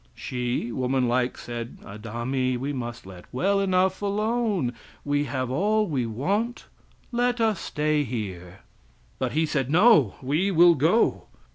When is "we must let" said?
2.57-3.25